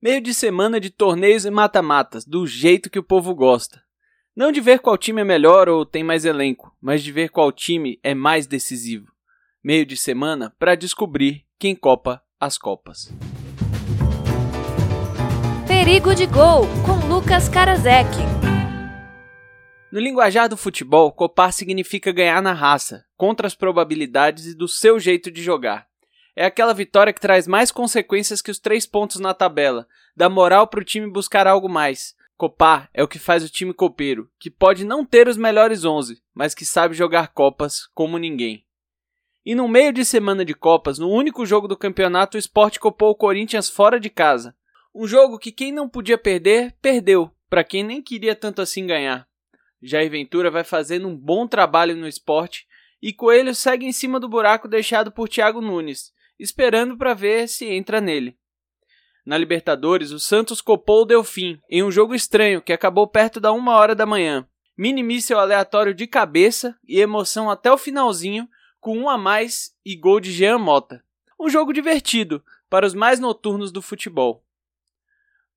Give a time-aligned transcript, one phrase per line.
[0.00, 3.82] Meio de semana de torneios e mata-matas, do jeito que o povo gosta.
[4.34, 7.50] Não de ver qual time é melhor ou tem mais elenco, mas de ver qual
[7.50, 9.10] time é mais decisivo.
[9.60, 13.12] Meio de semana para descobrir quem copa as copas.
[15.66, 18.08] Perigo de Gol, com Lucas Karasek.
[19.90, 25.00] No linguajar do futebol, copar significa ganhar na raça, contra as probabilidades e do seu
[25.00, 25.87] jeito de jogar.
[26.40, 30.68] É aquela vitória que traz mais consequências que os três pontos na tabela, dá moral
[30.68, 32.14] para o time buscar algo mais.
[32.36, 36.22] Copar é o que faz o time copeiro, que pode não ter os melhores 11,
[36.32, 38.64] mas que sabe jogar copas como ninguém.
[39.44, 43.10] E no meio de semana de Copas, no único jogo do campeonato, o Sport copou
[43.10, 44.54] o Corinthians fora de casa.
[44.94, 49.26] Um jogo que quem não podia perder, perdeu, para quem nem queria tanto assim ganhar.
[49.82, 52.64] Jair Ventura vai fazendo um bom trabalho no esporte
[53.02, 57.66] e Coelho segue em cima do buraco deixado por Thiago Nunes, esperando para ver se
[57.66, 58.38] entra nele.
[59.24, 63.52] Na Libertadores, o Santos copou o Delfim em um jogo estranho que acabou perto da
[63.52, 64.48] uma hora da manhã.
[64.76, 68.48] Mini míssel aleatório de cabeça e emoção até o finalzinho,
[68.80, 71.04] com um a mais e gol de Jean Mota.
[71.38, 74.44] Um jogo divertido para os mais noturnos do futebol.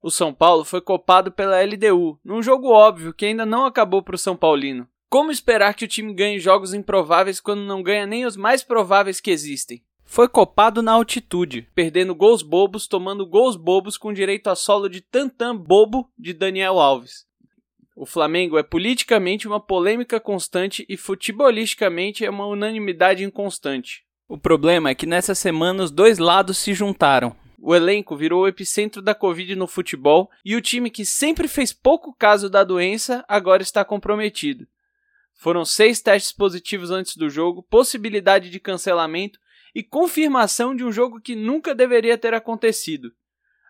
[0.00, 4.14] O São Paulo foi copado pela LDU, num jogo óbvio que ainda não acabou para
[4.14, 4.86] o São Paulino.
[5.08, 9.20] Como esperar que o time ganhe jogos improváveis quando não ganha nem os mais prováveis
[9.20, 9.82] que existem?
[10.06, 15.00] Foi copado na altitude, perdendo gols bobos, tomando gols bobos com direito a solo de
[15.00, 17.26] tantam bobo de Daniel Alves.
[17.94, 24.04] O Flamengo é politicamente uma polêmica constante e futebolisticamente é uma unanimidade inconstante.
[24.28, 27.34] O problema é que nessa semana os dois lados se juntaram.
[27.58, 31.72] O elenco virou o epicentro da Covid no futebol e o time que sempre fez
[31.72, 34.66] pouco caso da doença agora está comprometido.
[35.34, 39.38] Foram seis testes positivos antes do jogo, possibilidade de cancelamento
[39.76, 43.12] e confirmação de um jogo que nunca deveria ter acontecido.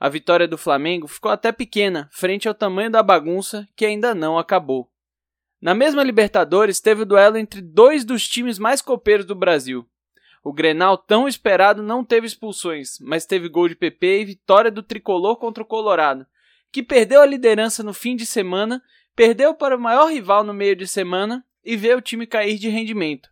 [0.00, 4.36] A vitória do Flamengo ficou até pequena frente ao tamanho da bagunça que ainda não
[4.36, 4.90] acabou.
[5.60, 9.88] Na mesma Libertadores teve o duelo entre dois dos times mais copeiros do Brasil.
[10.42, 14.82] O Grenal tão esperado não teve expulsões, mas teve gol de PP e vitória do
[14.82, 16.26] tricolor contra o Colorado,
[16.72, 18.82] que perdeu a liderança no fim de semana,
[19.14, 22.68] perdeu para o maior rival no meio de semana e vê o time cair de
[22.68, 23.31] rendimento.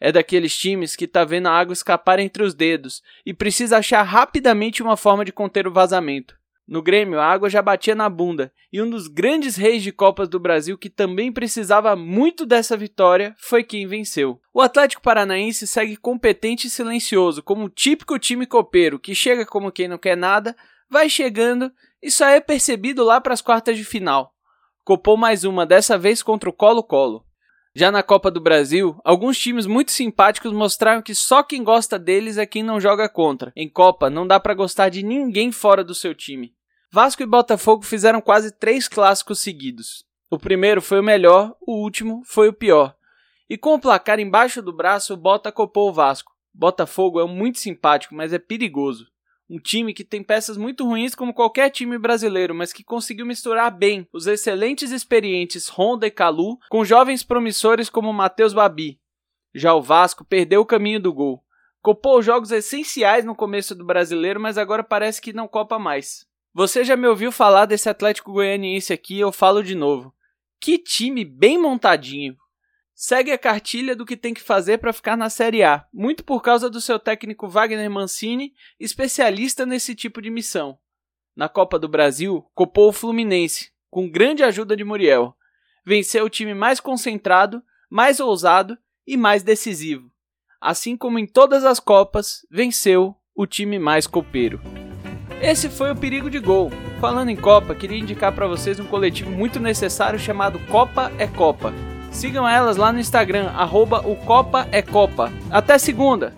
[0.00, 4.02] É daqueles times que tá vendo a água escapar entre os dedos e precisa achar
[4.02, 6.38] rapidamente uma forma de conter o vazamento.
[6.68, 10.28] No Grêmio, a água já batia na bunda, e um dos grandes reis de Copas
[10.28, 14.38] do Brasil que também precisava muito dessa vitória foi quem venceu.
[14.52, 19.72] O Atlético Paranaense segue competente e silencioso, como um típico time copeiro que chega como
[19.72, 20.54] quem não quer nada,
[20.90, 21.72] vai chegando
[22.02, 24.34] e só é percebido lá para as quartas de final.
[24.84, 27.24] Copou mais uma, dessa vez contra o Colo-Colo.
[27.74, 32.38] Já na Copa do Brasil, alguns times muito simpáticos mostraram que só quem gosta deles
[32.38, 33.52] é quem não joga contra.
[33.54, 36.52] Em Copa, não dá para gostar de ninguém fora do seu time.
[36.90, 40.04] Vasco e Botafogo fizeram quase três clássicos seguidos.
[40.30, 42.94] O primeiro foi o melhor, o último foi o pior.
[43.48, 46.32] E com o placar embaixo do braço, o Bota copou o Vasco.
[46.52, 49.06] Botafogo é muito simpático, mas é perigoso.
[49.50, 53.70] Um time que tem peças muito ruins como qualquer time brasileiro, mas que conseguiu misturar
[53.70, 59.00] bem os excelentes experientes Honda e Calu com jovens promissores como Matheus Babi.
[59.54, 61.42] Já o Vasco perdeu o caminho do gol.
[61.80, 66.26] Copou jogos essenciais no começo do brasileiro, mas agora parece que não copa mais.
[66.52, 70.12] Você já me ouviu falar desse Atlético Goianiense aqui, eu falo de novo.
[70.60, 72.36] Que time bem montadinho
[73.00, 76.42] segue a cartilha do que tem que fazer para ficar na Série A, muito por
[76.42, 80.76] causa do seu técnico Wagner Mancini, especialista nesse tipo de missão.
[81.36, 85.32] Na Copa do Brasil, copou o Fluminense, com grande ajuda de Muriel.
[85.86, 88.76] Venceu o time mais concentrado, mais ousado
[89.06, 90.10] e mais decisivo.
[90.60, 94.60] Assim como em todas as Copas, venceu o time mais copeiro.
[95.40, 96.72] Esse foi o Perigo de Gol.
[97.00, 101.72] Falando em Copa, queria indicar para vocês um coletivo muito necessário chamado Copa é Copa
[102.10, 105.32] Sigam elas lá no Instagram, arroba o Copa é Copa.
[105.50, 106.32] Até segunda!